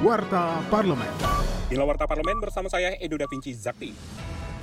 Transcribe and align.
Warta 0.00 0.64
Parlemen. 0.72 1.12
Inilah 1.68 1.84
Warta 1.84 2.08
Parlemen 2.08 2.40
bersama 2.40 2.72
saya 2.72 2.96
Edo 2.96 3.20
Da 3.20 3.28
Vinci 3.28 3.52
Zakti. 3.52 3.92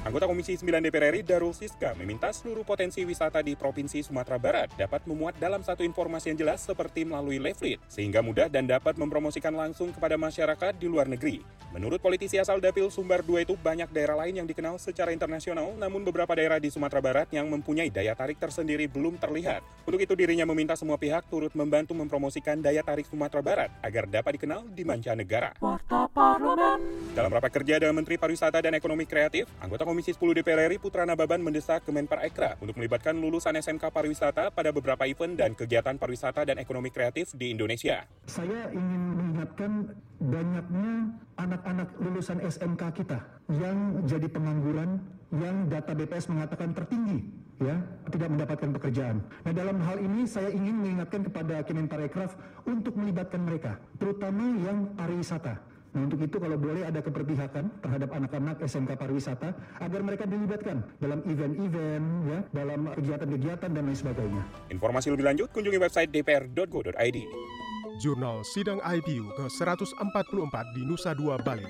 Anggota 0.08 0.24
Komisi 0.24 0.56
9 0.56 0.88
DPR 0.88 1.12
RI 1.12 1.20
Darul 1.20 1.52
Siska 1.52 1.92
meminta 2.00 2.32
seluruh 2.32 2.64
potensi 2.64 3.04
wisata 3.04 3.44
di 3.44 3.60
Provinsi 3.60 4.00
Sumatera 4.00 4.40
Barat 4.40 4.72
dapat 4.80 5.04
memuat 5.04 5.36
dalam 5.36 5.60
satu 5.60 5.84
informasi 5.84 6.32
yang 6.32 6.48
jelas 6.48 6.64
seperti 6.64 7.04
melalui 7.04 7.44
leaflet, 7.44 7.76
sehingga 7.92 8.24
mudah 8.24 8.48
dan 8.48 8.72
dapat 8.72 8.96
mempromosikan 8.96 9.52
langsung 9.52 9.92
kepada 9.92 10.16
masyarakat 10.16 10.80
di 10.80 10.88
luar 10.88 11.12
negeri. 11.12 11.44
Menurut 11.76 12.00
politisi 12.00 12.40
asal 12.40 12.64
Dapil 12.64 12.88
Sumbar 12.88 13.20
II 13.28 13.44
itu 13.44 13.60
banyak 13.60 13.92
daerah 13.92 14.16
lain 14.24 14.40
yang 14.40 14.48
dikenal 14.48 14.80
secara 14.80 15.12
internasional, 15.12 15.76
namun 15.76 16.08
beberapa 16.08 16.32
daerah 16.40 16.56
di 16.64 16.72
Sumatera 16.72 17.04
Barat 17.04 17.28
yang 17.36 17.52
mempunyai 17.52 17.92
daya 17.92 18.16
tarik 18.16 18.40
tersendiri 18.40 18.88
belum 18.88 19.20
terlihat. 19.20 19.60
Untuk 19.84 20.00
itu 20.00 20.16
dirinya 20.16 20.48
meminta 20.48 20.80
semua 20.80 20.96
pihak 20.96 21.28
turut 21.28 21.52
membantu 21.52 21.92
mempromosikan 22.00 22.64
daya 22.64 22.80
tarik 22.80 23.12
Sumatera 23.12 23.44
Barat 23.44 23.70
agar 23.84 24.08
dapat 24.08 24.40
dikenal 24.40 24.72
di 24.72 24.88
mancanegara. 24.88 25.52
Dalam 27.12 27.32
rapat 27.36 27.52
kerja 27.52 27.84
dengan 27.84 28.00
Menteri 28.00 28.16
Pariwisata 28.16 28.64
dan 28.64 28.72
Ekonomi 28.72 29.04
Kreatif, 29.04 29.52
anggota 29.60 29.84
Komisi 29.84 29.97
10 30.02 30.18
DPR 30.18 30.70
RI 30.70 30.78
Putra 30.82 31.06
Nababan 31.06 31.40
mendesak 31.40 31.86
Kemenparekraf 31.86 32.60
untuk 32.60 32.78
melibatkan 32.78 33.18
lulusan 33.18 33.56
SMK 33.58 33.90
Pariwisata 33.90 34.50
pada 34.50 34.70
beberapa 34.70 35.06
event 35.06 35.38
dan 35.38 35.54
kegiatan 35.54 35.96
pariwisata 35.96 36.44
dan 36.44 36.58
ekonomi 36.58 36.90
kreatif 36.90 37.34
di 37.38 37.54
Indonesia. 37.54 38.06
Saya 38.26 38.70
ingin 38.74 39.02
mengingatkan 39.14 39.98
banyaknya 40.18 41.14
anak-anak 41.38 41.90
lulusan 42.02 42.42
SMK 42.42 42.84
kita 42.98 43.20
yang 43.54 44.04
jadi 44.10 44.28
pengangguran 44.30 45.02
yang 45.36 45.68
data 45.68 45.92
BPS 45.92 46.32
mengatakan 46.32 46.72
tertinggi 46.72 47.48
ya 47.58 47.76
tidak 48.14 48.30
mendapatkan 48.32 48.70
pekerjaan. 48.74 49.18
Nah 49.44 49.54
dalam 49.54 49.78
hal 49.82 49.98
ini 50.00 50.30
saya 50.30 50.54
ingin 50.54 50.78
mengingatkan 50.78 51.26
kepada 51.26 51.66
Kemenparekraf 51.66 52.38
untuk 52.70 52.94
melibatkan 52.96 53.42
mereka 53.42 53.82
terutama 53.98 54.46
yang 54.62 54.94
pariwisata. 54.94 55.77
Nah 55.96 56.02
untuk 56.04 56.20
itu 56.20 56.36
kalau 56.38 56.58
boleh 56.60 56.84
ada 56.84 57.00
keberpihakan 57.00 57.72
terhadap 57.80 58.10
anak-anak 58.12 58.58
SMK 58.64 58.92
pariwisata 59.00 59.50
agar 59.80 60.02
mereka 60.04 60.24
dilibatkan 60.28 60.84
dalam 61.00 61.24
event-event 61.24 62.06
ya, 62.28 62.40
dalam 62.52 62.80
kegiatan-kegiatan 62.92 63.70
dan 63.72 63.84
lain 63.88 63.98
sebagainya. 63.98 64.44
Informasi 64.72 65.08
lebih 65.14 65.26
lanjut 65.26 65.48
kunjungi 65.56 65.80
website 65.80 66.12
dpr.go.id. 66.12 67.20
Jurnal 67.98 68.46
Sidang 68.46 68.78
IPU 68.78 69.26
ke-144 69.42 70.56
di 70.78 70.82
Nusa 70.86 71.18
Dua, 71.18 71.42
Bali. 71.42 71.66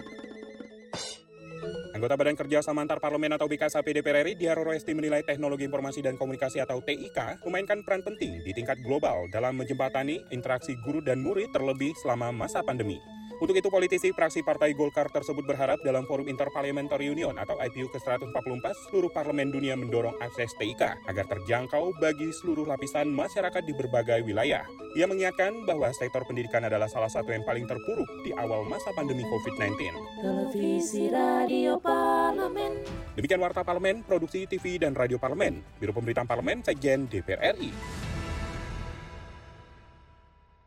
Anggota 1.97 2.13
Badan 2.13 2.37
Kerja 2.37 2.61
Sama 2.61 2.85
Antar 2.85 3.01
Parlemen 3.01 3.33
atau 3.33 3.49
BKSAP 3.49 3.89
DPR 3.89 4.21
RI, 4.21 4.37
Diaroro 4.37 4.69
Esti 4.69 4.93
menilai 4.93 5.25
teknologi 5.25 5.65
informasi 5.65 6.05
dan 6.05 6.13
komunikasi 6.13 6.61
atau 6.61 6.77
TIK 6.77 7.41
memainkan 7.41 7.81
peran 7.81 8.05
penting 8.05 8.45
di 8.45 8.53
tingkat 8.53 8.77
global 8.85 9.25
dalam 9.33 9.57
menjembatani 9.57 10.21
interaksi 10.29 10.77
guru 10.85 11.01
dan 11.01 11.25
murid 11.25 11.49
terlebih 11.49 11.97
selama 11.97 12.29
masa 12.29 12.61
pandemi. 12.61 13.01
Untuk 13.37 13.53
itu, 13.53 13.69
politisi 13.69 14.09
fraksi 14.09 14.41
Partai 14.41 14.73
Golkar 14.73 15.13
tersebut 15.13 15.45
berharap 15.45 15.77
dalam 15.85 16.09
Forum 16.09 16.25
Interparliamentary 16.25 17.13
Union 17.13 17.37
atau 17.37 17.53
IPU 17.61 17.85
ke-144, 17.93 18.89
seluruh 18.89 19.13
parlemen 19.13 19.53
dunia 19.53 19.77
mendorong 19.77 20.17
akses 20.25 20.57
TIK 20.57 21.05
agar 21.05 21.25
terjangkau 21.29 21.93
bagi 22.01 22.33
seluruh 22.33 22.65
lapisan 22.65 23.13
masyarakat 23.13 23.61
di 23.61 23.77
berbagai 23.77 24.25
wilayah. 24.25 24.65
Ia 24.97 25.05
mengingatkan 25.05 25.69
bahwa 25.69 25.93
sektor 25.93 26.25
pendidikan 26.25 26.65
adalah 26.65 26.89
salah 26.89 27.13
satu 27.13 27.29
yang 27.29 27.45
paling 27.45 27.69
terpuruk 27.69 28.09
di 28.25 28.33
awal 28.33 28.65
masa 28.65 28.89
pandemi 28.97 29.21
COVID-19. 29.29 29.85
Televisi 30.17 31.05
Radio 31.13 31.77
Parlemen. 31.77 32.81
Demikian 33.13 33.37
Warta 33.37 33.61
Parlemen, 33.61 34.01
Produksi 34.01 34.49
TV 34.49 34.81
dan 34.81 34.97
Radio 34.97 35.21
Parlemen, 35.21 35.61
Biro 35.77 35.93
Pemberitaan 35.93 36.25
Parlemen, 36.25 36.65
Sekjen 36.65 37.05
DPR 37.05 37.53
RI. 37.53 37.96